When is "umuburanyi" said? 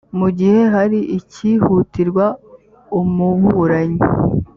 2.99-4.01